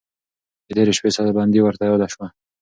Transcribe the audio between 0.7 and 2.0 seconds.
تېرې شپې ساه بندي ورته